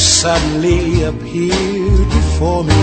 [0.00, 2.82] Suddenly appeared before me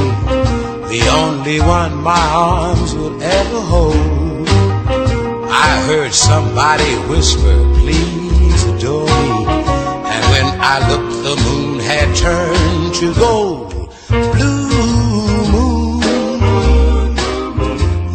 [0.90, 4.48] the only one my arms would ever hold.
[5.50, 9.46] I heard somebody whisper, please adore me.
[10.14, 13.74] And when I looked, the moon had turned to gold.
[14.08, 16.00] Blue moon.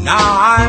[0.04, 0.61] Now I'm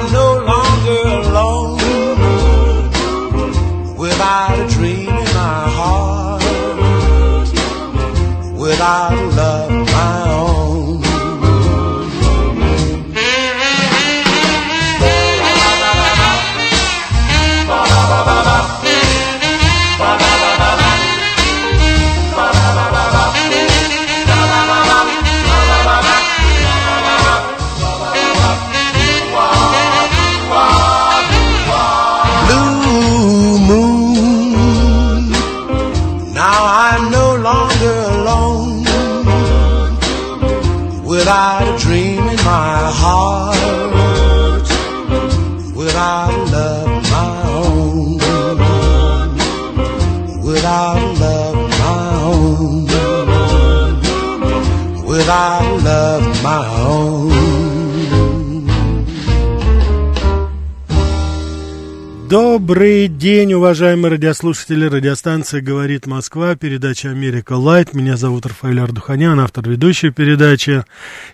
[62.63, 64.85] Добрый день, уважаемые радиослушатели.
[64.85, 67.93] Радиостанция «Говорит Москва», передача «Америка Лайт».
[67.93, 70.85] Меня зовут Рафаэль Ардуханян, автор ведущей передачи.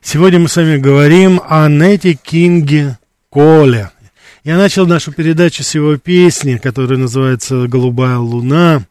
[0.01, 2.97] Сегодня мы с вами говорим о Нете Кинге
[3.29, 3.91] Коле.
[4.43, 8.87] Я начал нашу передачу с его песни, которая называется «Голубая луна».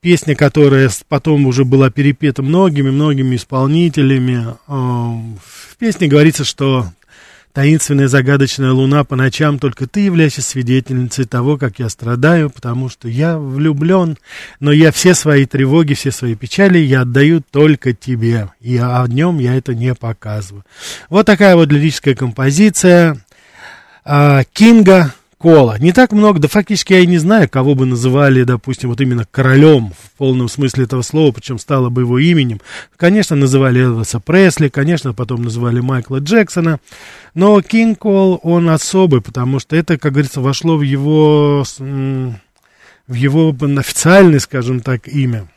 [0.00, 4.44] Песня, которая потом уже была перепета многими-многими исполнителями.
[4.66, 6.88] Э, В песне говорится, что
[7.52, 13.08] Таинственная загадочная луна по ночам только ты являешься свидетельницей того, как я страдаю, потому что
[13.08, 14.18] я влюблен,
[14.60, 19.38] но я все свои тревоги, все свои печали я отдаю только тебе, и о днем
[19.38, 20.64] я это не показываю.
[21.08, 23.20] Вот такая вот лирическая композиция
[24.04, 25.78] а, Кинга Кола.
[25.78, 29.24] Не так много, да фактически я и не знаю, кого бы называли, допустим, вот именно
[29.24, 32.60] королем в полном смысле этого слова, причем стало бы его именем.
[32.98, 36.78] Конечно, называли Элвиса Пресли, конечно, потом называли Майкла Джексона,
[37.32, 43.56] но Кинг Кол, он особый, потому что это, как говорится, вошло в его, в его
[43.78, 45.48] официальное, скажем так, имя.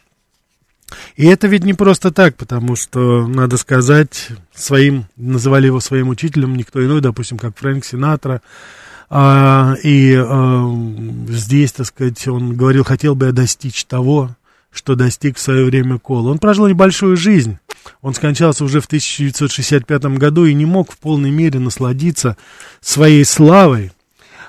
[1.17, 6.55] И это ведь не просто так, потому что, надо сказать, своим, называли его своим учителем
[6.55, 8.41] никто иной, допустим, как Фрэнк Синатра,
[9.09, 10.75] и а,
[11.29, 14.31] здесь, так сказать, он говорил, хотел бы я достичь того,
[14.71, 16.27] что достиг в свое время Кол.
[16.27, 17.59] Он прожил небольшую жизнь.
[18.01, 22.37] Он скончался уже в 1965 году и не мог в полной мере насладиться
[22.81, 23.91] своей славой.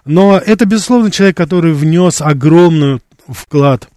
[0.04, 3.88] Но это, безусловно, человек, который внес огромный вклад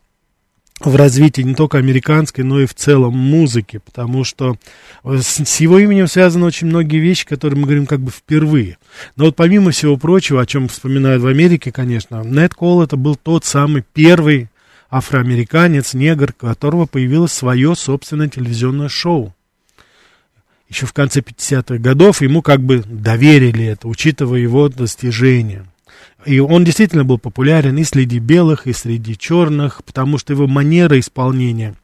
[0.80, 4.58] в развитие не только американской, но и в целом музыки, потому что
[5.04, 8.78] с, с его именем связаны очень многие вещи, которые мы говорим как бы впервые.
[9.16, 13.16] Но вот помимо всего прочего, о чем вспоминают в Америке, конечно, Нет Кол это был
[13.16, 14.50] тот самый первый
[14.90, 19.34] афроамериканец, негр, у которого появилось свое собственное телевизионное шоу.
[20.70, 25.66] Еще в конце 50-х годов ему как бы доверили это, учитывая его достижения.
[26.26, 31.00] И он действительно был популярен и среди белых, и среди черных, потому что его манера
[31.00, 31.76] исполнения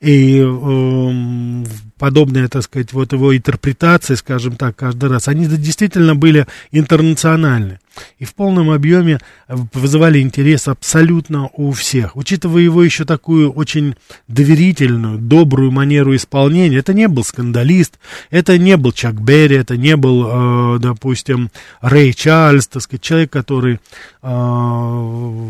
[0.00, 1.64] и э,
[1.98, 7.78] подобная, так сказать, вот его интерпретации, скажем так, каждый раз, они действительно были интернациональны
[8.18, 9.18] и в полном объеме
[9.48, 12.16] вызывали интерес абсолютно у всех.
[12.16, 17.98] Учитывая его еще такую очень доверительную, добрую манеру исполнения, это не был скандалист,
[18.30, 21.50] это не был Чак Берри, это не был, э, допустим,
[21.80, 23.80] Рэй Чарльз, так сказать, человек, который
[24.22, 25.48] э,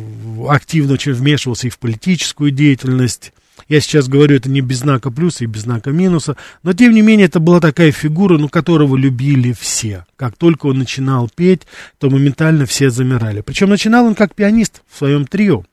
[0.48, 3.32] активно очень вмешивался и в политическую деятельность,
[3.66, 7.02] я сейчас говорю это не без знака плюса и без знака минуса, но тем не
[7.02, 10.04] менее это была такая фигура, ну, которого любили все.
[10.16, 11.62] Как только он начинал петь,
[11.98, 13.40] то моментально все замирали.
[13.40, 15.64] Причем начинал он как пианист в своем трио.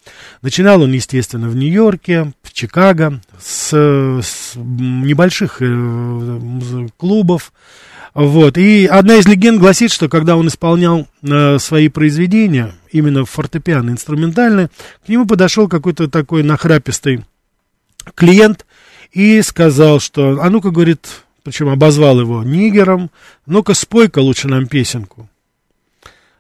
[0.42, 7.52] Начинал он, естественно, в Нью-Йорке, в Чикаго, с, с небольших э, клубов.
[8.14, 8.58] Вот.
[8.58, 14.70] И одна из легенд гласит, что когда он исполнял э, свои произведения, именно фортепиано, инструментальные,
[15.06, 17.26] к нему подошел какой-то такой нахрапистый
[18.14, 18.66] клиент
[19.12, 23.10] и сказал, что, а ну-ка, говорит, причем обозвал его нигером,
[23.46, 25.30] ну-ка, спой-ка лучше нам песенку.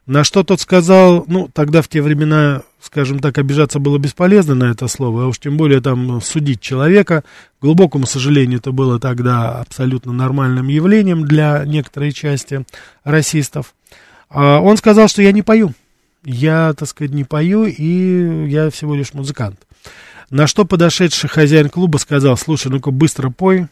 [0.05, 4.65] На что тот сказал, ну, тогда в те времена, скажем так, обижаться было бесполезно на
[4.65, 7.23] это слово, а уж тем более там судить человека.
[7.59, 12.65] К глубокому сожалению, это было тогда абсолютно нормальным явлением для некоторой части
[13.03, 13.73] расистов.
[14.29, 15.73] А он сказал, что я не пою.
[16.23, 19.64] Я, так сказать, не пою, и я всего лишь музыкант.
[20.29, 23.67] На что подошедший хозяин клуба сказал, слушай, ну-ка быстро пой.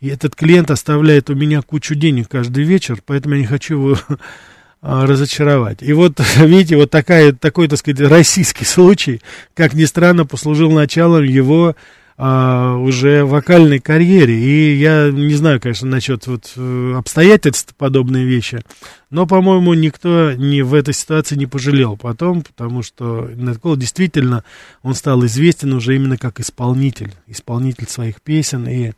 [0.00, 3.98] И этот клиент оставляет у меня кучу денег каждый вечер, поэтому я не хочу его
[4.82, 5.82] а, разочаровать.
[5.82, 9.20] И вот, видите, вот такая, такой, так сказать, российский случай,
[9.54, 11.74] как ни странно, послужил началом его
[12.20, 14.34] а, уже вокальной карьере.
[14.34, 18.60] И я не знаю, конечно, насчет вот э, обстоятельств подобные вещи,
[19.08, 24.42] но, по-моему, никто не в этой ситуации не пожалел потом, потому что Нед действительно,
[24.82, 28.94] он стал известен уже именно как исполнитель, исполнитель своих песен, и,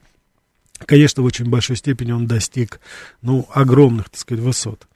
[0.86, 2.80] конечно, в очень большой степени он достиг,
[3.20, 4.88] ну, огромных, так сказать, высот.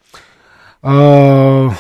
[0.81, 1.75] А,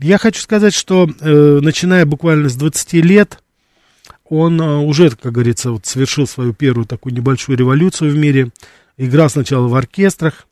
[0.00, 3.41] я хочу сказать, что, э, начиная буквально с 20 лет,
[4.32, 8.50] он э, уже, как говорится, вот совершил свою первую такую небольшую революцию в мире.
[8.96, 10.46] Играл сначала в оркестрах,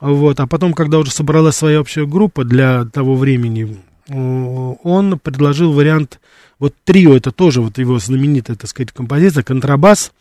[0.00, 3.78] вот, а потом, когда уже собралась своя общая группа для того времени,
[4.08, 6.20] э, он предложил вариант,
[6.58, 10.12] вот трио, это тоже вот его знаменитая, так сказать, композиция, контрабас,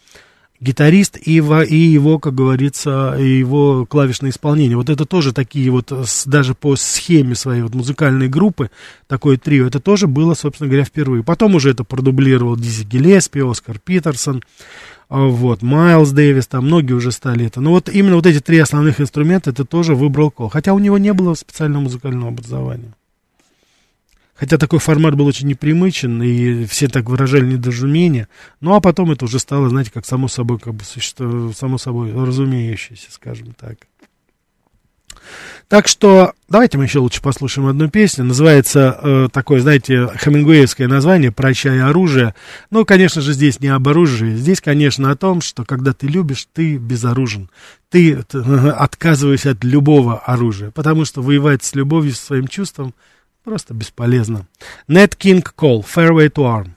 [0.64, 4.78] гитарист и его, и его, как говорится, его клавишное исполнение.
[4.78, 5.92] Вот это тоже такие вот,
[6.26, 8.72] даже по схеме своей вот музыкальной группы,
[9.08, 11.24] такое трио, это тоже было, собственно говоря, впервые.
[11.24, 14.42] Потом уже это продублировал Дизи Гелеспи, Оскар Питерсон,
[15.10, 17.62] а, вот, Майлз Дэвис, там многие уже стали это.
[17.62, 20.50] Но вот именно вот эти три основных инструмента, это тоже выбрал Кол.
[20.50, 22.94] Хотя у него не было специального музыкального образования.
[24.36, 28.28] Хотя такой формат был очень непримычен, и все так выражали недоразумение.
[28.62, 32.12] Ну, а потом это уже стало, знаете, как само собой, как бы существо, само собой
[32.12, 33.78] разумеющееся, скажем так.
[35.68, 38.26] Так что давайте мы еще лучше послушаем одну песню.
[38.26, 42.36] Называется э, такое, знаете, хемингуэевское название «Прощай оружие».
[42.70, 44.36] Ну, конечно же, здесь не об оружии.
[44.36, 47.50] Здесь, конечно, о том, что когда ты любишь, ты безоружен.
[47.90, 50.72] Ты отказываешься от любого оружия.
[50.72, 52.94] Потому что воевать с любовью, со своим чувством–
[53.45, 54.47] Просто бесполезно.
[54.89, 56.75] Ned King Cole, Fairway to Arm.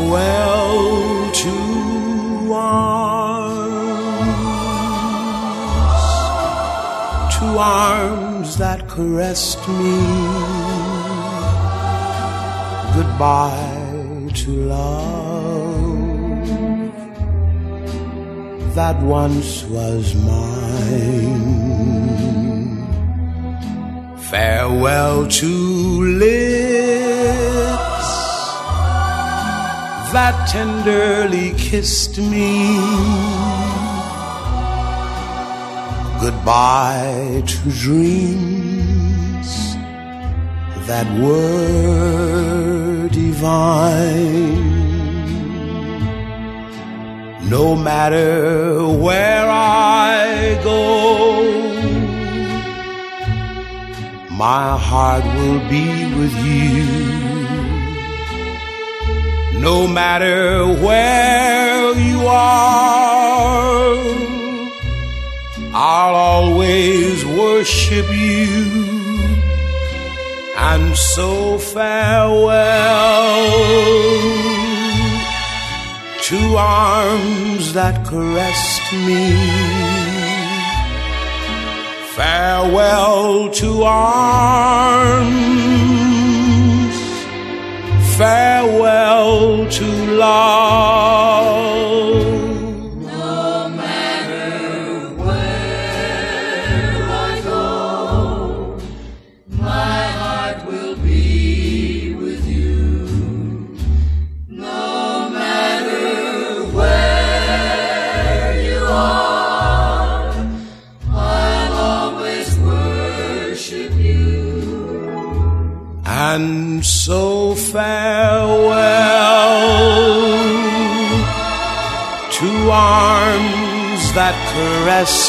[0.00, 3.60] Farewell to arms,
[7.34, 10.83] to arms that caressed me
[12.95, 16.05] goodbye to love
[18.73, 21.75] that once was mine.
[24.29, 25.51] Farewell to
[26.25, 26.45] lips
[30.13, 32.77] that tenderly kissed me.
[36.21, 38.64] Goodbye to dreams
[40.87, 44.75] that were divine.
[47.49, 51.43] No matter where I go,
[54.29, 55.87] my heart will be
[56.19, 56.85] with you.
[59.59, 63.95] No matter where you are,
[65.73, 68.84] I'll always worship you
[70.71, 72.55] and so farewell
[76.27, 79.25] to arms that caressed me.
[82.15, 85.35] Farewell to arms,
[88.17, 89.85] farewell to
[90.25, 91.94] love.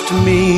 [0.07, 0.56] to me.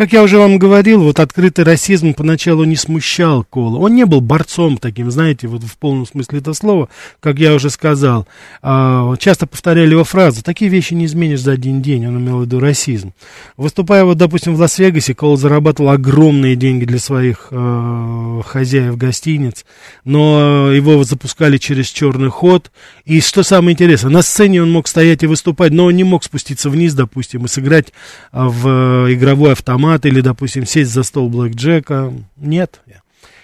[0.00, 3.76] Как я уже вам говорил, вот открытый расизм поначалу не смущал Кола.
[3.76, 6.88] Он не был борцом таким, знаете, вот в полном смысле этого слова,
[7.20, 8.26] как я уже сказал.
[8.62, 12.44] А, часто повторяли его фразу «такие вещи не изменишь за один день», он имел в
[12.46, 13.12] виду расизм.
[13.58, 19.66] Выступая, вот, допустим, в Лас-Вегасе, Кол зарабатывал огромные деньги для своих э, хозяев гостиниц,
[20.06, 22.70] но его запускали через черный ход.
[23.04, 26.24] И что самое интересное, на сцене он мог стоять и выступать, но он не мог
[26.24, 27.92] спуститься вниз, допустим, и сыграть
[28.32, 28.66] а, в
[29.06, 32.12] э, игровой автомат или, допустим, сесть за стол Блэк Джека.
[32.36, 32.80] Нет.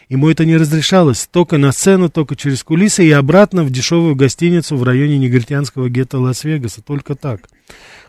[0.08, 1.28] Ему это не разрешалось.
[1.30, 6.18] Только на сцену, только через кулисы и обратно в дешевую гостиницу в районе негритянского гетто
[6.18, 6.82] Лас-Вегаса.
[6.82, 7.48] Только так.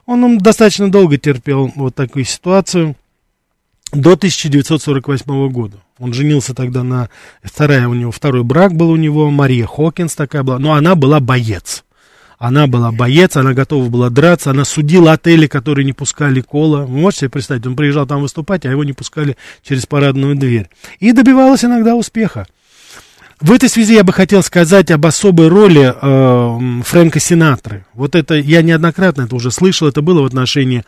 [0.06, 2.96] Он достаточно долго терпел вот такую ситуацию.
[3.94, 5.78] До 1948 года.
[5.98, 7.10] Он женился тогда на...
[7.42, 10.60] Вторая у него, второй брак был у него, Мария Хокинс такая была.
[10.60, 11.86] Но она была боец.
[12.38, 16.86] Она была боец, она готова была драться, она судила отели, которые не пускали Кола.
[16.86, 20.70] Вы можете себе представить, он приезжал там выступать, а его не пускали через парадную дверь.
[21.00, 22.46] И добивалась иногда успеха.
[23.40, 27.86] В этой связи я бы хотел сказать об особой роли э, Фрэнка Синатры.
[27.94, 30.84] Вот это я неоднократно это уже слышал, это было в отношении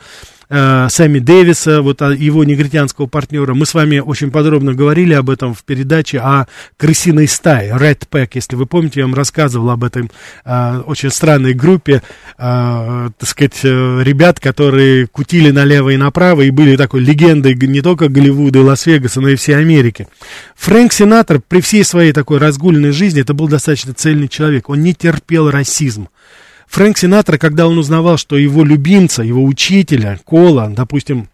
[0.49, 3.53] э, Сэмми Дэвиса, вот о его негритянского партнера.
[3.53, 6.45] Мы с вами очень подробно говорили об этом в передаче о
[6.77, 10.09] крысиной стае, Red Pack, если вы помните, я вам рассказывал об этой
[10.45, 12.01] э, очень странной группе,
[12.37, 17.81] э, так сказать, э, ребят, которые кутили налево и направо и были такой легендой не
[17.81, 20.07] только Голливуда и Лас-Вегаса, но и всей Америки.
[20.55, 24.93] Фрэнк Синатор при всей своей такой разгульной жизни, это был достаточно цельный человек, он не
[24.93, 26.09] терпел расизм.
[26.69, 31.27] Фрэнк Синатра, когда он узнавал, что его любимца, его учителя, Кола, допустим,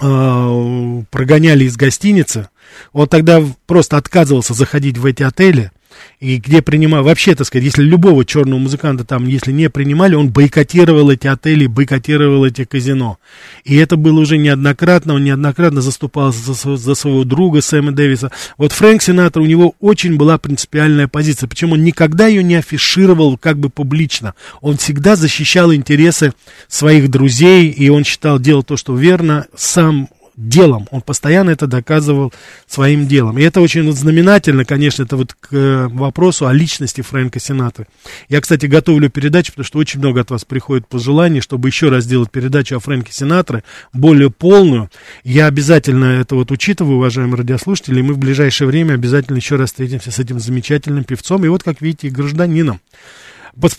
[0.00, 2.48] э, прогоняли из гостиницы,
[2.92, 5.72] он тогда просто отказывался заходить в эти отели,
[6.20, 10.30] и где принимал, вообще, так сказать, если любого черного музыканта там, если не принимали, он
[10.30, 13.18] бойкотировал эти отели, бойкотировал эти казино.
[13.64, 18.30] И это было уже неоднократно, он неоднократно заступался за, за своего друга Сэма Дэвиса.
[18.56, 23.36] Вот Фрэнк Синатор, у него очень была принципиальная позиция, причем он никогда ее не афишировал
[23.36, 24.34] как бы публично.
[24.60, 26.32] Он всегда защищал интересы
[26.68, 30.88] своих друзей, и он считал, делал то, что верно, сам делом.
[30.90, 32.32] Он постоянно это доказывал
[32.66, 33.38] своим делом.
[33.38, 37.86] И это очень вот знаменательно, конечно, это вот к э, вопросу о личности Фрэнка Синатры.
[38.28, 42.04] Я, кстати, готовлю передачу, потому что очень много от вас приходит пожеланий, чтобы еще раз
[42.04, 43.62] сделать передачу о Фрэнке Синатре,
[43.92, 44.90] более полную.
[45.22, 49.70] Я обязательно это вот учитываю, уважаемые радиослушатели, и мы в ближайшее время обязательно еще раз
[49.70, 52.80] встретимся с этим замечательным певцом, и вот, как видите, и гражданином.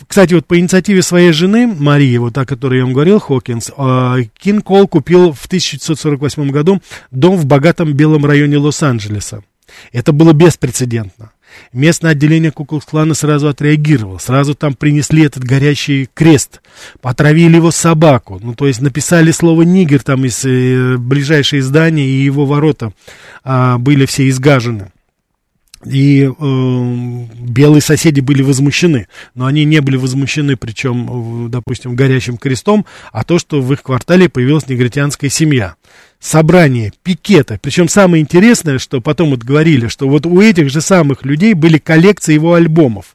[0.08, 4.24] Кстати, вот по инициативе своей жены, Марии, вот о которой я вам говорил, Хокинс, э,
[4.38, 9.44] Кин Кол купил в 1948 году дом в богатом белом районе Лос-Анджелеса.
[9.92, 11.32] Это было беспрецедентно.
[11.74, 14.18] Местное отделение Куклукс-клана сразу отреагировало.
[14.18, 16.62] Сразу там принесли этот горящий крест.
[17.02, 18.40] Потравили его собаку.
[18.42, 22.94] Ну, то есть написали слово «нигер» там из э, ближайшего здания, и его ворота
[23.44, 24.92] а, были все изгажены.
[25.86, 32.38] И э, белые соседи были возмущены, но они не были возмущены, причем, э, допустим, горящим
[32.38, 35.76] крестом, а то, что в их квартале появилась негритянская семья.
[36.20, 37.60] Собрание, пикеты.
[37.62, 41.78] Причем самое интересное, что потом вот говорили, что вот у этих же самых людей были
[41.78, 43.15] коллекции его альбомов.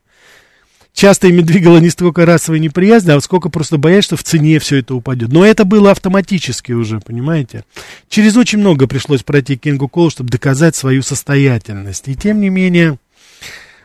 [0.92, 4.58] Часто ими двигала не столько расовая неприязнь, а вот сколько просто боясь, что в цене
[4.58, 5.32] все это упадет.
[5.32, 7.64] Но это было автоматически уже, понимаете?
[8.08, 12.08] Через очень много пришлось пройти Кингу Колу, чтобы доказать свою состоятельность.
[12.08, 12.98] И тем не менее,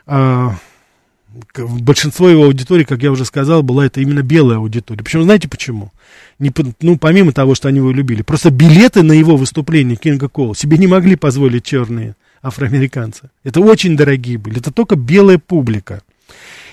[0.06, 5.04] к- большинство его аудитории, как я уже сказал, была это именно белая аудитория.
[5.04, 5.92] Причем знаете почему?
[6.40, 10.56] не, ну, помимо того, что они его любили, просто билеты на его выступление Кинга Кола
[10.56, 13.30] себе не могли позволить черные афроамериканцы.
[13.44, 16.02] Это очень дорогие были, это только белая публика.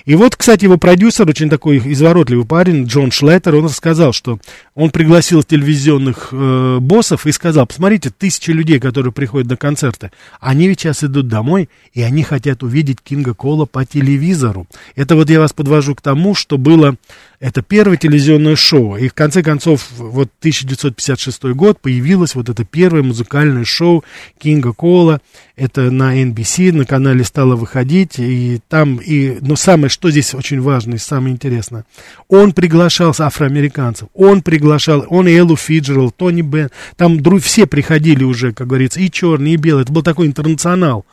[0.05, 4.39] И вот, кстати, его продюсер, очень такой изворотливый парень, Джон Шлеттер, он рассказал, что
[4.75, 10.67] он пригласил телевизионных э, боссов и сказал, посмотрите, тысячи людей, которые приходят на концерты, они
[10.67, 14.67] ведь сейчас идут домой, и они хотят увидеть Кинга Кола по телевизору.
[14.97, 16.97] Это вот я вас подвожу к тому, что было
[17.39, 18.97] это первое телевизионное шоу.
[18.97, 24.05] И в конце концов, вот 1956 год появилось вот это первое музыкальное шоу
[24.39, 25.21] Кинга Кола.
[25.57, 28.19] Это на NBC, на канале стало выходить.
[28.19, 31.85] И там, и, но самое, что здесь очень важно и самое интересное,
[32.29, 34.62] он приглашал афроамериканцев, он приглашал,
[35.09, 39.57] он и Эллу Фиджерал, Тони Бен, там все приходили уже, как говорится, и черные, и
[39.57, 39.83] белые.
[39.83, 41.05] Это был такой интернационал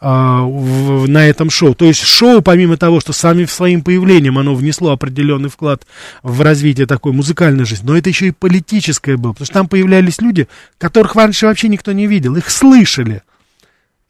[0.00, 1.74] а, в, на этом шоу.
[1.74, 5.86] То есть шоу, помимо того, что сами своим появлением оно внесло определенный вклад
[6.22, 10.20] в развитие такой музыкальной жизни, но это еще и политическое было, потому что там появлялись
[10.20, 13.22] люди, которых раньше вообще никто не видел, их слышали.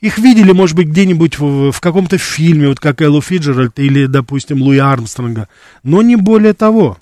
[0.00, 4.62] Их видели, может быть, где-нибудь в, в каком-то фильме, вот как Эллу Фиджеральд или, допустим,
[4.62, 5.49] Луи Армстронга,
[5.82, 6.97] но не более того.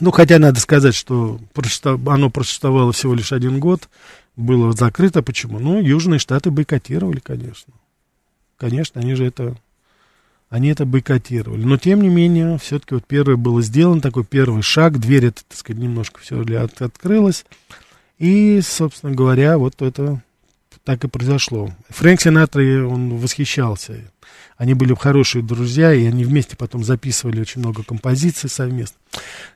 [0.00, 1.40] Ну, хотя надо сказать, что
[2.06, 3.88] оно просуществовало всего лишь один год,
[4.36, 5.22] было закрыто.
[5.22, 5.58] Почему?
[5.58, 7.72] Ну, Южные Штаты бойкотировали, конечно.
[8.58, 9.56] Конечно, они же это,
[10.50, 11.64] они это бойкотировали.
[11.64, 15.58] Но, тем не менее, все-таки вот первый был сделан, такой первый шаг, дверь, это, так
[15.58, 17.46] сказать, немножко все от, открылась.
[18.18, 20.22] И, собственно говоря, вот это
[20.84, 21.70] так и произошло.
[21.88, 24.10] Фрэнк Синатра, он восхищался.
[24.56, 28.96] Они были хорошие друзья, и они вместе потом записывали очень много композиций совместно.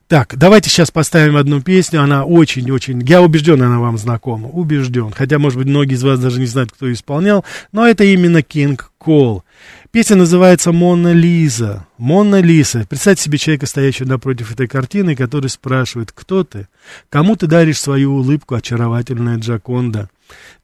[0.08, 2.02] Так, давайте сейчас поставим одну песню.
[2.02, 3.00] Она очень-очень...
[3.06, 4.48] Я убежден, она вам знакома.
[4.48, 5.12] Убежден.
[5.12, 7.44] Хотя, может быть, многие из вас даже не знают, кто ее исполнял.
[7.72, 9.44] Но это именно Кинг Кол.
[9.90, 11.86] Песня называется «Мона Лиза».
[11.96, 12.86] «Мона Лиза».
[12.88, 16.68] Представьте себе человека, стоящего напротив этой картины, который спрашивает, кто ты?
[17.08, 20.10] Кому ты даришь свою улыбку, очаровательная Джаконда?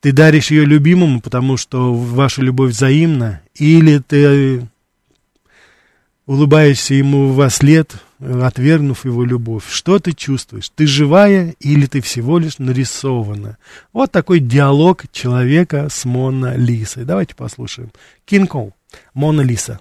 [0.01, 3.41] Ты даришь ее любимому, потому что ваша любовь взаимна?
[3.55, 4.69] Или ты
[6.27, 9.65] улыбаешься ему во след, отвергнув его любовь.
[9.71, 10.71] Что ты чувствуешь?
[10.75, 13.59] Ты живая или ты всего лишь нарисована?
[13.93, 17.05] Вот такой диалог человека с Мона Лисой.
[17.05, 17.91] Давайте послушаем.
[18.25, 18.55] Кинг
[19.15, 19.81] Мона Лиса.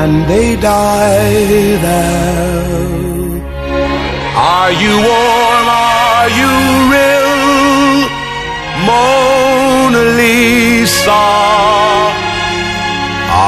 [0.00, 2.96] and they die there.
[4.54, 5.66] Are you warm?
[5.68, 6.52] Are you
[6.94, 7.26] real?
[8.88, 11.24] Mona Lisa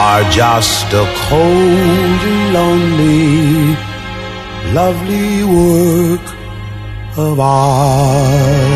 [0.01, 3.77] are just a cold and lonely,
[4.81, 6.27] lovely work
[7.25, 8.69] of art.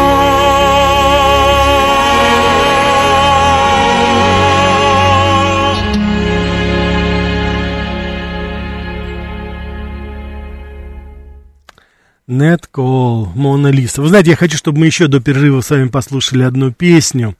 [12.29, 14.03] Нет Кол, Мона Лиса.
[14.03, 17.35] Вы знаете, я хочу, чтобы мы еще до перерыва с вами послушали одну песню.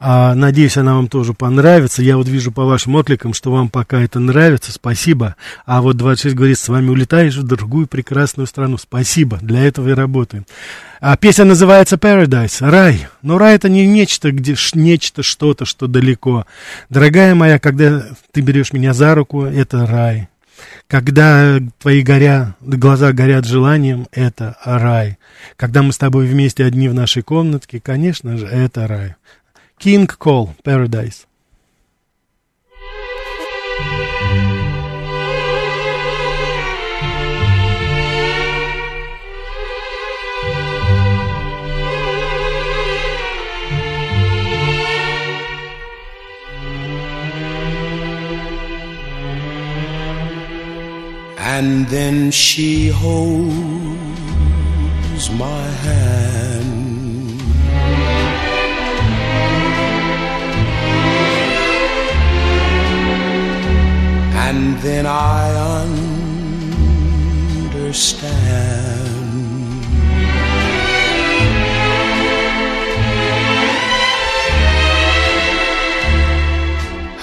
[0.00, 2.02] А, надеюсь, она вам тоже понравится.
[2.02, 4.72] Я вот вижу по вашим откликам, что вам пока это нравится.
[4.72, 5.36] Спасибо.
[5.64, 8.78] А вот 26 говорит, с вами улетаешь в другую прекрасную страну.
[8.78, 9.38] Спасибо.
[9.40, 10.44] Для этого и работаем.
[11.00, 12.68] А, песня называется Paradise.
[12.68, 13.06] Рай.
[13.22, 16.46] Но рай это не нечто, где нечто, что-то, что далеко.
[16.90, 20.28] Дорогая моя, когда ты берешь меня за руку, это рай.
[20.92, 25.16] Когда твои горя, глаза горят желанием, это рай.
[25.56, 29.14] Когда мы с тобой вместе одни в нашей комнатке, конечно же, это рай.
[29.82, 31.24] King Cole, Paradise.
[51.54, 53.44] And then she holds
[55.44, 57.40] my hand.
[64.46, 65.42] And then I
[67.82, 68.22] understand.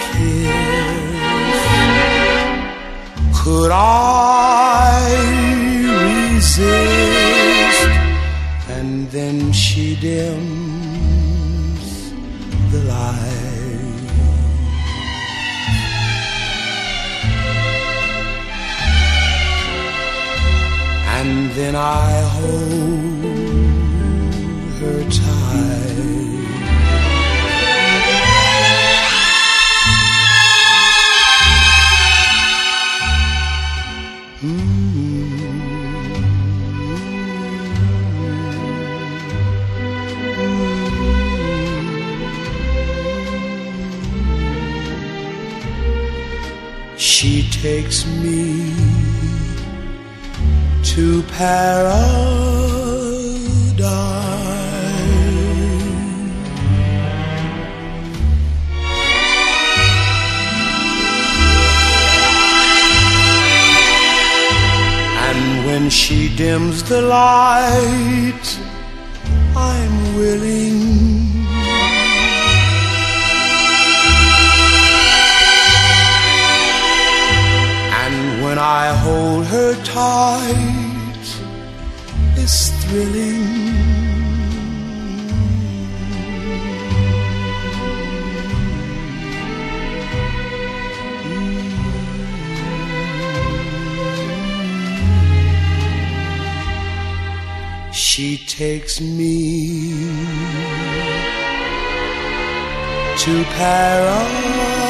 [0.06, 1.62] kiss.
[3.42, 5.00] Could I
[6.32, 7.90] resist?
[8.76, 10.59] And then she dims
[21.54, 23.24] Then I hold
[24.78, 25.80] her tight.
[46.96, 48.72] She takes me
[50.84, 52.20] to paradise.
[65.26, 68.46] And when she dims the light,
[69.56, 70.78] I'm willing.
[78.02, 80.59] And when I hold her tight,
[82.90, 83.70] thrilling.
[97.92, 99.92] She takes me
[103.18, 104.89] to paradise.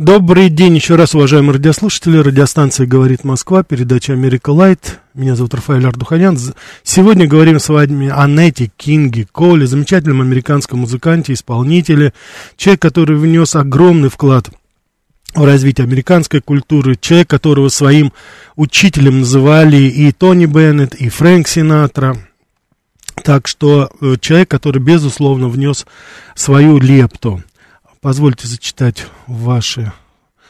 [0.00, 2.16] Добрый день еще раз, уважаемые радиослушатели.
[2.16, 4.98] Радиостанция «Говорит Москва», передача «Америка Light».
[5.12, 6.38] Меня зовут Рафаэль Ардуханян.
[6.82, 12.14] Сегодня говорим с вами о Нете Кинге Коле, замечательном американском музыканте, исполнителе.
[12.56, 14.48] Человек, который внес огромный вклад
[15.34, 16.96] в развитие американской культуры.
[16.98, 18.14] Человек, которого своим
[18.56, 22.16] учителем называли и Тони Беннет, и Фрэнк Синатра.
[23.22, 25.84] Так что э, человек, который, безусловно, внес
[26.34, 27.42] свою лепту.
[28.00, 29.92] Позвольте зачитать ваши...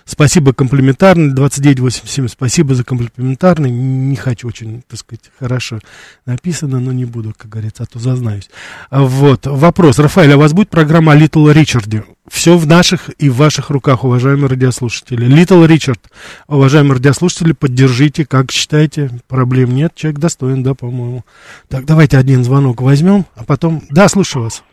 [0.04, 5.78] Спасибо комплиментарный, 2987, спасибо за комплиментарный, не хочу очень, так сказать, хорошо
[6.26, 8.50] написано, но не буду, как говорится, а то зазнаюсь.
[8.90, 12.04] Вот, вопрос, Рафаэль, а у вас будет программа о Литл Ричарде?
[12.28, 15.26] Все в наших и в ваших руках, уважаемые радиослушатели.
[15.26, 16.00] Литл Ричард,
[16.48, 21.24] уважаемые радиослушатели, поддержите, как считаете, проблем нет, человек достоин, да, по-моему.
[21.68, 23.82] Так, давайте один звонок возьмем, а потом...
[23.90, 24.64] Да, слушаю вас.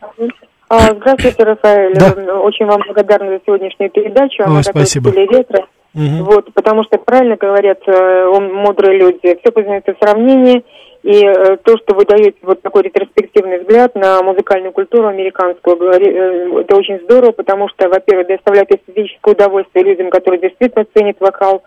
[0.69, 1.93] А, здравствуйте, Рафаэль.
[1.95, 2.39] Да.
[2.39, 4.43] Очень вам благодарна за сегодняшнюю передачу.
[4.43, 5.11] Она Ой, спасибо.
[5.11, 5.67] ретро.
[5.95, 6.25] Угу.
[6.25, 10.63] Вот, потому что правильно говорят э, мудрые люди, все познается в сравнении.
[11.03, 16.61] И э, то, что вы даете вот такой ретроспективный взгляд на музыкальную культуру американскую, э,
[16.61, 21.63] это очень здорово, потому что, во-первых, доставляет эстетическое удовольствие людям, которые действительно ценят вокал.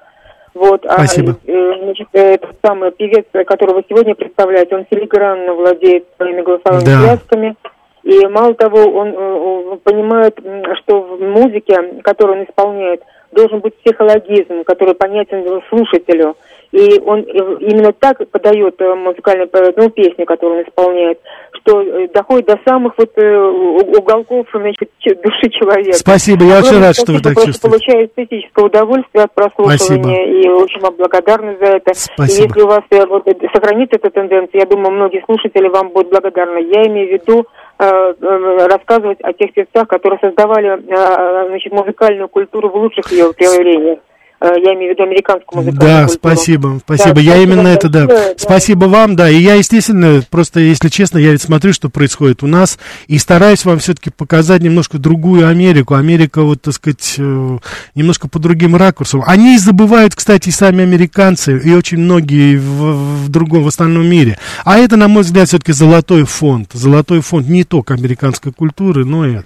[0.55, 1.37] Вот, а, Спасибо.
[1.49, 7.01] А, значит, этот самый певец, которого вы сегодня представляете, он филигранно владеет своими голосовыми да.
[7.01, 7.57] связками.
[8.03, 10.39] И мало того, он э, понимает,
[10.83, 16.35] что в музыке, которую он исполняет, должен быть психологизм, который понятен слушателю.
[16.73, 21.21] И он э, именно так подает э, музыкальную ну, песню, которую он исполняет,
[21.53, 21.85] что
[22.15, 24.89] доходит до самых вот уголков значит,
[25.23, 25.99] души человека.
[25.99, 27.61] Спасибо, я очень рад, что вы так чувствуете.
[27.61, 30.11] получаю эстетическое удовольствие от прослушивания, Спасибо.
[30.11, 31.93] и очень вам благодарны за это.
[31.93, 32.45] Спасибо.
[32.45, 36.61] И если у вас вот, сохранится эта тенденция, я думаю, многие слушатели вам будут благодарны.
[36.61, 37.47] Я имею в виду
[37.81, 44.01] рассказывать о тех певцах, которые создавали э, значит, музыкальную культуру в лучших ее проявлениях.
[44.40, 46.18] Э, я имею в виду американскую музыкальную Да, культуру.
[46.18, 47.14] спасибо, спасибо.
[47.14, 48.07] Да, я спасибо именно это, да.
[48.07, 48.35] да.
[48.38, 49.29] Спасибо вам, да.
[49.29, 53.64] И я, естественно, просто, если честно, я ведь смотрю, что происходит у нас, и стараюсь
[53.66, 55.94] вам все-таки показать немножко другую Америку.
[55.94, 57.59] Америка, вот, так сказать, э,
[57.94, 59.22] немножко по другим ракурсам.
[59.26, 64.38] Они забывают, кстати, и сами американцы, и очень многие в, в другом, в остальном мире.
[64.64, 66.70] А это, на мой взгляд, все-таки золотой фонд.
[66.72, 69.40] Золотой фонд не только американской культуры, но и...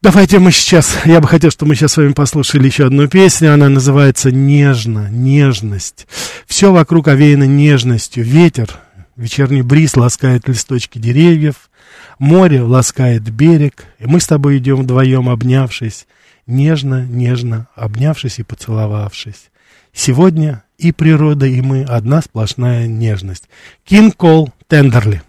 [0.00, 3.52] Давайте мы сейчас, я бы хотел, чтобы мы сейчас с вами послушали еще одну песню,
[3.52, 6.06] она называется «Нежно», «Нежность».
[6.46, 8.78] Все вокруг овеяно нежностью, ветер,
[9.16, 11.68] вечерний бриз ласкает листочки деревьев,
[12.20, 16.06] море ласкает берег, и мы с тобой идем вдвоем, обнявшись,
[16.46, 19.50] нежно, нежно, обнявшись и поцеловавшись.
[19.92, 23.48] Сегодня и природа, и мы одна сплошная нежность.
[23.84, 25.22] Кинг Кол Тендерли.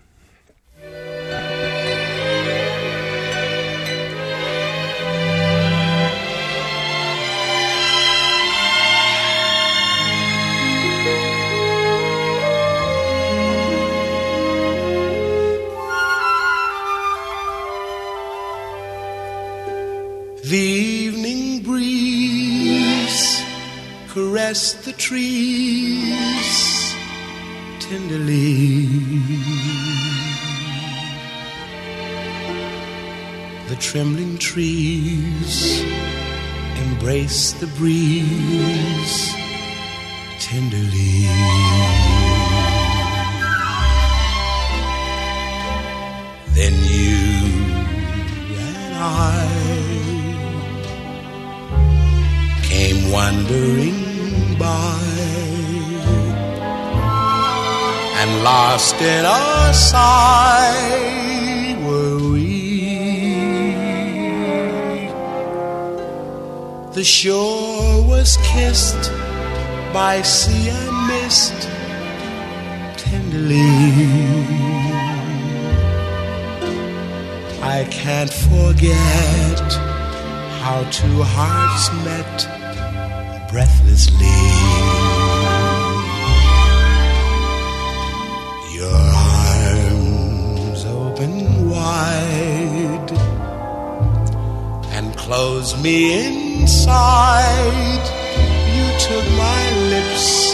[24.49, 26.95] Caressed the trees
[27.79, 28.87] tenderly.
[33.67, 35.83] The trembling trees
[36.81, 39.33] embrace the breeze
[40.39, 41.27] tenderly.
[46.55, 47.19] Then you
[48.57, 49.45] and I
[52.63, 54.08] came wandering
[54.59, 54.99] by
[58.19, 60.97] and lost in a sigh
[61.85, 62.49] were we.
[66.91, 69.09] The shore was kissed
[69.93, 71.57] by sea and mist
[72.97, 73.69] tenderly.
[77.77, 79.67] I can't forget
[80.63, 82.68] how two hearts met
[83.51, 84.39] breathlessly.
[88.79, 89.01] Your
[89.35, 93.11] arms open wide
[94.91, 98.05] and close me inside.
[98.75, 99.61] You took my
[99.93, 100.53] lips,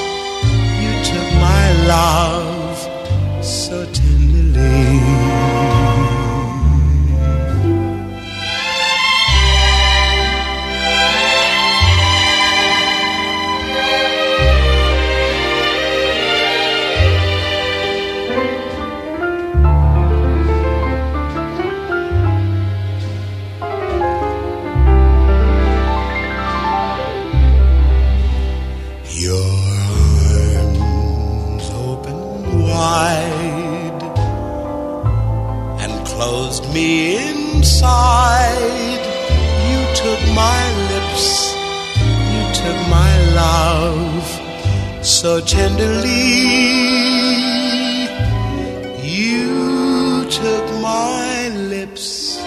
[0.81, 2.77] you took my love
[3.43, 5.04] so tenderly.
[45.21, 46.11] So tenderly.
[49.01, 52.37] You took my lips,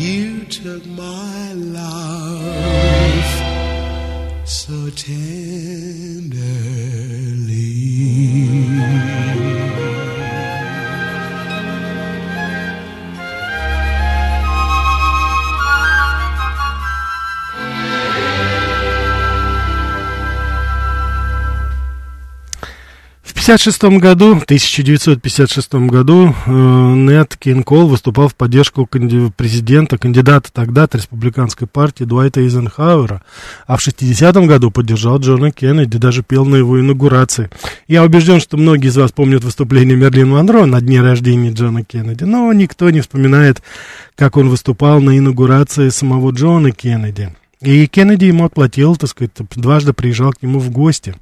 [0.00, 3.28] you took my love
[4.44, 5.41] so tenderly.
[23.42, 26.50] В 56 году, в 1956 году э,
[26.94, 33.20] Нет Кинкол выступал в поддержку канди- президента, кандидата тогда от республиканской партии Дуайта Эйзенхауэра,
[33.66, 37.50] а в 60 году поддержал Джона Кеннеди, даже пел на его инаугурации.
[37.88, 42.22] Я убежден, что многие из вас помнят выступление Мерлин Монро на дне рождения Джона Кеннеди,
[42.22, 43.60] но никто не вспоминает,
[44.14, 47.34] как он выступал на инаугурации самого Джона Кеннеди.
[47.60, 51.16] И Кеннеди ему отплатил, так сказать, дважды приезжал к нему в гости.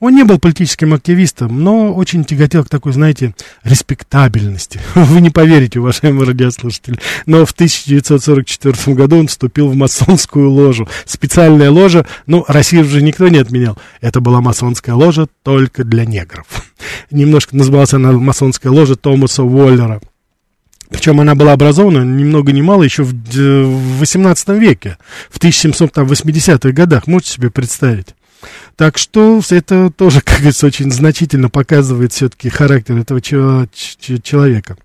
[0.00, 3.34] Он не был политическим активистом, но очень тяготел к такой, знаете,
[3.64, 4.80] респектабельности.
[4.94, 10.88] Вы не поверите, уважаемые радиослушатели, но в 1944 году он вступил в масонскую ложу.
[11.04, 13.78] Специальная ложа, ну, Россию уже никто не отменял.
[14.00, 16.46] Это была масонская ложа только для негров.
[17.10, 20.00] Немножко называлась она масонская ложа Томаса Уоллера.
[20.90, 24.98] Причем она была образована ни много ни мало еще в, д- в 18 веке,
[25.30, 28.14] в 1780-х годах, можете себе представить.
[28.76, 34.76] Так что это тоже, как говорится, очень значительно показывает все-таки характер этого человека.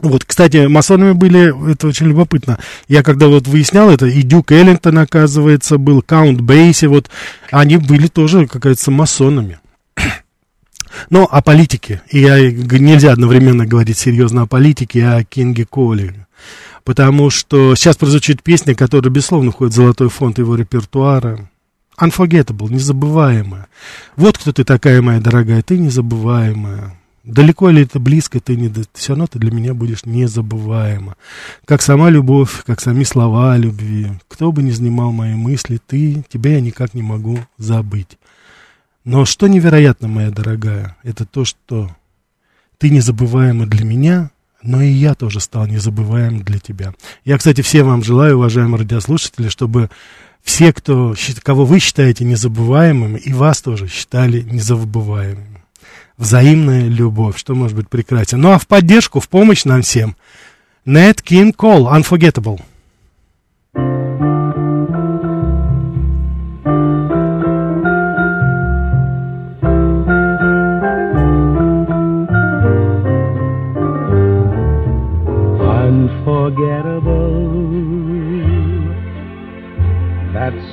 [0.00, 2.58] Вот, кстати, масонами были, это очень любопытно.
[2.86, 7.10] Я когда вот выяснял это, и Дюк Эллингтон, оказывается, был, Каунт Бейси, вот,
[7.50, 9.58] они были тоже, как говорится, масонами.
[11.10, 12.00] Но о политике.
[12.10, 16.26] И я, нельзя одновременно говорить серьезно о политике и о Кинге Коле.
[16.84, 21.50] Потому что сейчас прозвучит песня, которая, безусловно, входит в золотой фонд его репертуара.
[22.00, 23.68] Unforgettable, незабываемая.
[24.16, 26.94] Вот кто ты такая, моя дорогая, ты незабываемая.
[27.24, 28.72] Далеко ли это, близко, ты не...
[28.94, 31.16] Все равно ты для меня будешь незабываема.
[31.66, 34.12] Как сама любовь, как сами слова о любви.
[34.28, 38.16] Кто бы ни занимал мои мысли, ты, тебя я никак не могу забыть.
[39.04, 41.90] Но что невероятно, моя дорогая, это то, что
[42.78, 44.30] ты незабываема для меня,
[44.62, 46.94] но и я тоже стал незабываем для тебя.
[47.24, 49.90] Я, кстати, всем вам желаю, уважаемые радиослушатели, чтобы
[50.42, 55.62] все, кто, кого вы считаете незабываемыми, и вас тоже считали незабываемыми.
[56.16, 58.42] Взаимная любовь, что может быть прекраснее.
[58.42, 60.16] Ну а в поддержку, в помощь нам всем
[60.84, 62.60] Nat King Cole, Unforgettable.
[75.60, 77.17] Unforgettable.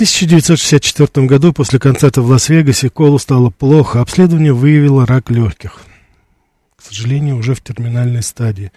[0.00, 4.00] 1964 году после концерта в Лас-Вегасе Колу стало плохо.
[4.00, 5.78] Обследование выявило рак легких
[6.78, 8.72] к сожалению, уже в терминальной стадии.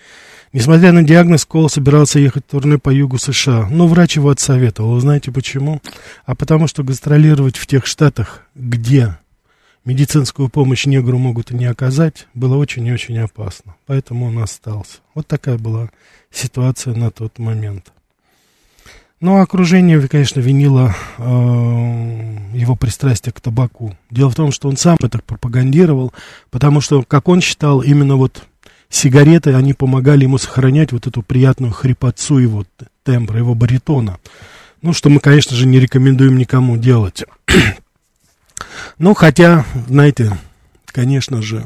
[0.51, 4.99] Несмотря на диагноз, Кол собирался ехать в турне по югу США, но врач его отсоветовал.
[4.99, 5.81] Знаете почему?
[6.25, 9.17] А потому что гастролировать в тех штатах, где
[9.85, 13.77] медицинскую помощь негру могут и не оказать, было очень и очень опасно.
[13.85, 14.97] Поэтому он остался.
[15.15, 15.89] Вот такая была
[16.29, 17.93] ситуация на тот момент.
[19.23, 23.95] Ну, а окружение, конечно, винило э, его пристрастие к табаку.
[24.11, 26.11] Дело в том, что он сам это пропагандировал,
[26.51, 28.43] потому что, как он считал, именно вот
[28.89, 32.65] сигареты, они помогали ему сохранять вот эту приятную хрипотцу его
[33.05, 34.19] тембра, его баритона.
[34.81, 37.23] Ну, что мы, конечно же, не рекомендуем никому делать.
[38.97, 40.37] ну, хотя, знаете,
[40.87, 41.65] конечно же,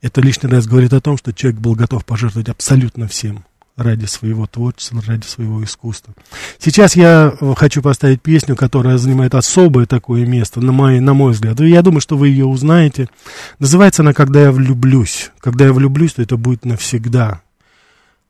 [0.00, 3.44] это лишний раз говорит о том, что человек был готов пожертвовать абсолютно всем
[3.76, 6.14] ради своего творчества, ради своего искусства.
[6.58, 11.32] Сейчас я э, хочу поставить песню, которая занимает особое такое место, на мой, на мой
[11.32, 11.60] взгляд.
[11.60, 13.08] И я думаю, что вы ее узнаете.
[13.58, 15.30] Называется она «Когда я влюблюсь».
[15.38, 17.40] Когда я влюблюсь, то это будет навсегда.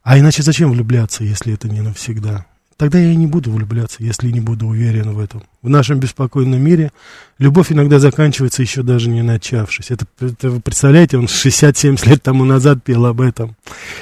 [0.01, 2.45] А иначе зачем влюбляться, если это не навсегда?
[2.77, 5.43] Тогда я и не буду влюбляться, если не буду уверен в этом.
[5.61, 6.91] В нашем беспокойном мире
[7.37, 9.91] любовь иногда заканчивается еще даже не начавшись.
[9.91, 13.55] Это, это вы представляете, он 60-70 лет тому назад пел об этом.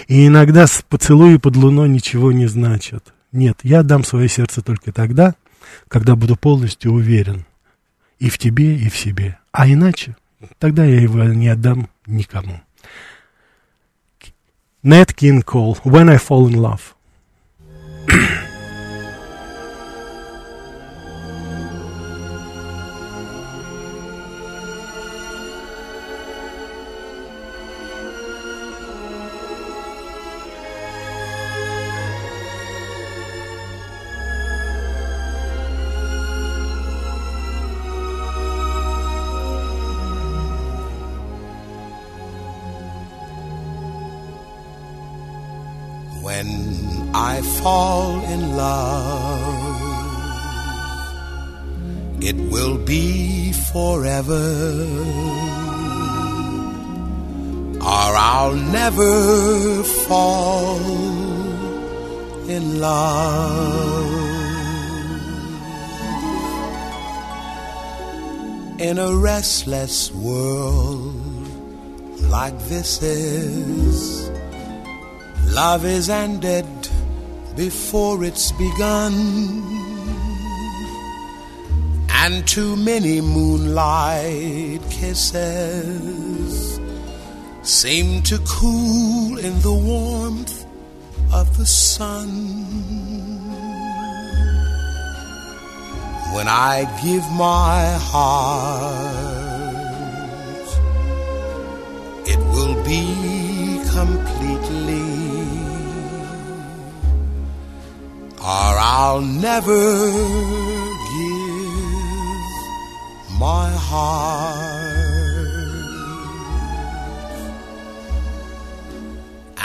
[0.08, 3.14] И иногда поцелуи под луной ничего не значат.
[3.32, 5.36] Нет, я дам свое сердце только тогда,
[5.88, 7.46] когда буду полностью уверен.
[8.20, 9.38] И в тебе, и в себе.
[9.52, 10.16] А иначе,
[10.60, 12.62] тогда я его не отдам никому.
[14.84, 16.82] Nat King Cole, When I Fall in Love.
[47.40, 49.80] Fall in love,
[52.22, 54.48] it will be forever,
[57.80, 60.78] or I'll never fall
[62.50, 64.12] in love.
[68.80, 71.16] In a restless world
[72.30, 74.30] like this is,
[75.54, 76.66] love is ended
[77.56, 79.14] before it's begun.
[82.10, 86.80] And too many moonlight kisses
[87.64, 90.66] seem to cool in the warmth
[91.34, 92.30] of the sun.
[96.34, 99.51] When I give my heart,
[108.52, 109.84] or I'll never
[111.16, 111.72] give
[113.40, 114.72] my heart.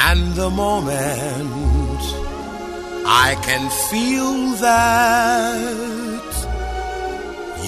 [0.08, 2.02] And the moment
[3.24, 4.34] I can feel
[4.68, 6.32] that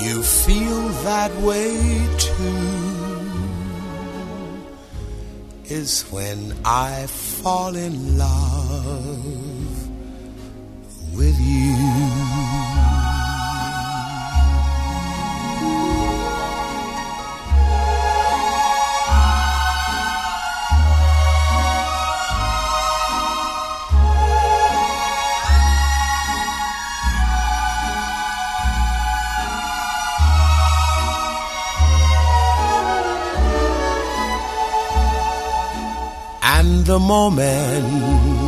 [0.02, 1.74] you feel that way
[2.26, 2.78] too
[5.80, 9.47] is when I fall in love
[11.18, 11.74] with you.
[36.40, 38.47] And the moment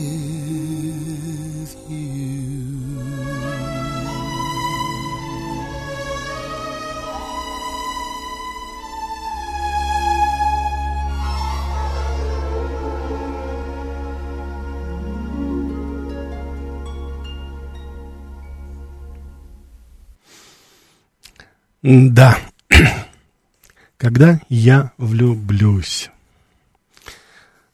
[21.83, 22.37] Да.
[23.97, 26.09] Когда я влюблюсь.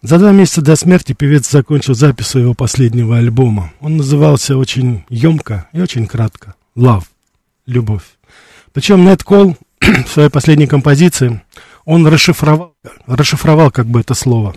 [0.02, 3.74] За два месяца до смерти певец закончил запись своего последнего альбома.
[3.82, 6.56] Он назывался очень емко и очень кратко.
[6.76, 7.04] Love.
[7.66, 8.04] Любовь.
[8.72, 11.42] Причем Нет Кол в своей последней композиции
[11.84, 14.56] он расшифровал, расшифровал как бы это слово.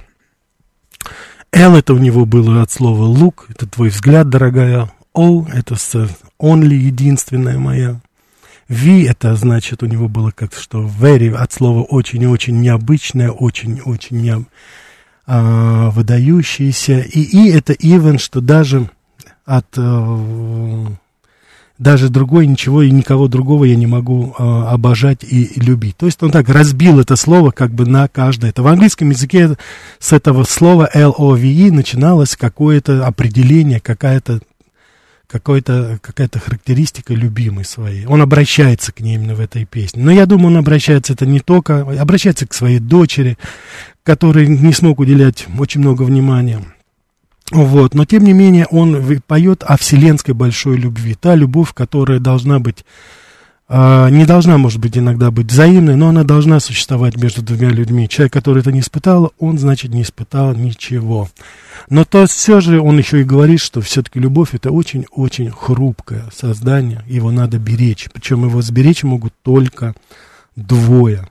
[1.53, 4.93] L это у него было от слова look, это твой взгляд, дорогая.
[5.15, 5.75] O это
[6.39, 8.01] only, единственная моя.
[8.71, 13.31] V это значит у него было как что very от слова очень и очень необычное,
[13.31, 14.47] очень очень не,
[15.27, 17.01] а, выдающееся.
[17.01, 18.89] И И это even, что даже
[19.45, 20.87] от а,
[21.81, 25.97] даже другой ничего и никого другого я не могу а, обожать и, и любить.
[25.97, 28.51] То есть он так разбил это слово как бы на каждое.
[28.51, 29.57] Это в английском языке
[29.99, 34.43] с этого слова L-O-V-E начиналось какое-то определение, какая-то
[35.31, 38.07] какой-то, какая-то характеристика любимой своей.
[38.07, 40.03] Он обращается к ней именно в этой песне.
[40.03, 43.39] Но я думаю, он обращается это не только, обращается к своей дочери,
[44.03, 46.64] которой не смог уделять очень много внимания.
[47.53, 47.95] Вот.
[47.95, 51.14] Но тем не менее он поет о вселенской большой любви.
[51.14, 52.85] Та любовь, которая должна быть
[53.71, 58.09] не должна, может быть, иногда быть взаимной, но она должна существовать между двумя людьми.
[58.09, 61.29] Человек, который это не испытал, он, значит, не испытал ничего.
[61.89, 67.05] Но то все же он еще и говорит, что все-таки любовь это очень-очень хрупкое создание,
[67.07, 68.09] его надо беречь.
[68.12, 69.95] Причем его сберечь могут только
[70.57, 71.29] двое.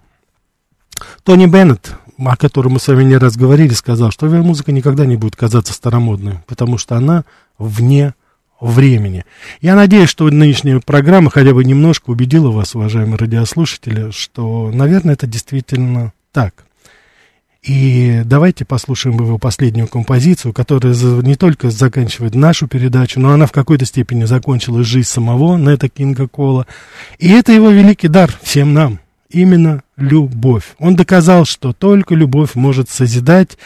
[1.23, 5.17] Тони Беннет, о котором мы с вами не раз говорили, сказал, что музыка никогда не
[5.17, 7.25] будет казаться старомодной, потому что она
[7.57, 8.13] вне
[8.59, 9.25] времени.
[9.61, 15.27] Я надеюсь, что нынешняя программа хотя бы немножко убедила вас, уважаемые радиослушатели, что, наверное, это
[15.27, 16.65] действительно так.
[17.61, 23.51] И давайте послушаем его последнюю композицию, которая не только заканчивает нашу передачу, но она в
[23.51, 26.67] какой-то степени закончила жизнь самого Нета Кинга Кола.
[27.17, 28.99] И это его великий дар всем нам
[29.29, 30.75] именно любовь.
[30.79, 33.57] Он доказал, что только любовь может созидать.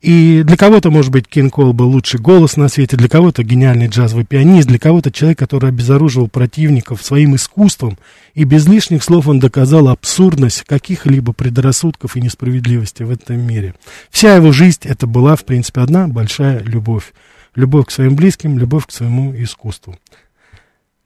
[0.00, 3.86] И для кого-то, может быть, Кен Кол был лучший голос на свете, для кого-то гениальный
[3.86, 7.98] джазовый пианист, для кого-то человек, который обезоруживал противников своим искусством.
[8.34, 13.74] И без лишних слов он доказал абсурдность каких-либо предрассудков и несправедливости в этом мире.
[14.10, 17.12] Вся его жизнь это была, в принципе, одна большая любовь.
[17.54, 19.96] Любовь к своим близким, любовь к своему искусству.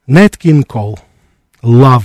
[0.07, 0.99] Нет Кин Кол.
[1.63, 2.05] Love.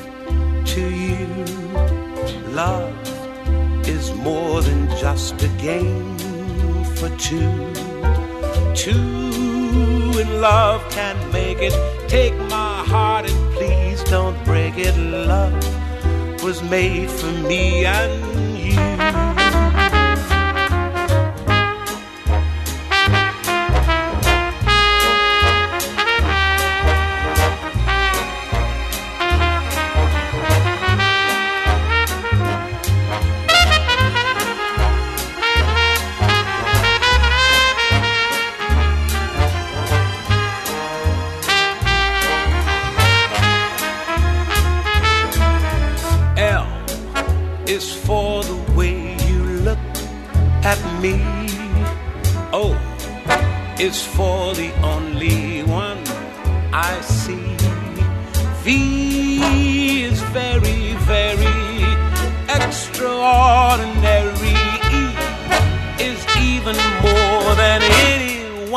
[0.71, 1.27] to you.
[2.51, 2.95] Love
[3.85, 6.17] is more than just a game
[6.95, 7.51] for two.
[8.73, 11.75] Two in love can make it.
[12.07, 14.95] Take my heart and please don't break it.
[14.97, 15.61] Love
[16.41, 18.50] was made for me and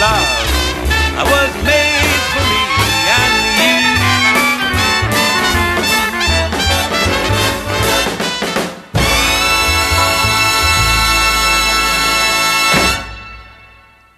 [0.00, 0.40] Love.
[1.30, 1.89] Was made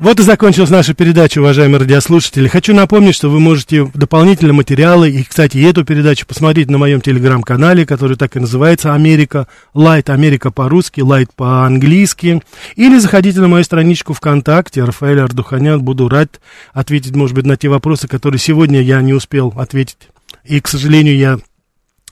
[0.03, 2.49] Вот и закончилась наша передача, уважаемые радиослушатели.
[2.49, 7.87] Хочу напомнить, что вы можете дополнительные материалы и, кстати, эту передачу посмотреть на моем телеграм-канале,
[7.87, 12.43] который так и называется «Америка Light», «Америка» по-русски, «Light» по-английски.
[12.75, 15.81] Или заходите на мою страничку ВКонтакте, Рафаэль Ардуханян.
[15.81, 16.41] Буду рад
[16.73, 20.09] ответить, может быть, на те вопросы, которые сегодня я не успел ответить.
[20.45, 21.39] И, к сожалению, я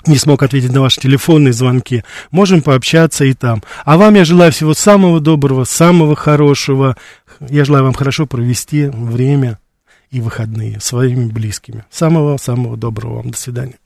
[0.07, 3.63] не смог ответить на ваши телефонные звонки, можем пообщаться и там.
[3.85, 6.97] А вам я желаю всего самого доброго, самого хорошего.
[7.49, 9.59] Я желаю вам хорошо провести время
[10.11, 11.85] и выходные со своими близкими.
[11.91, 13.31] Самого-самого доброго вам.
[13.31, 13.77] До свидания.